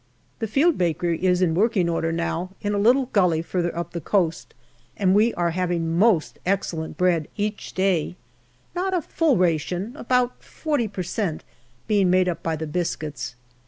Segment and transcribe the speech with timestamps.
[0.39, 4.01] The field bakery is in working order now, in a little gully further up the
[4.01, 4.55] coast,
[4.97, 8.15] and we are having most excellent bread each day
[8.75, 11.43] not a full ration, about 40 per cent,
[11.87, 13.35] being made tfp by the biscuits.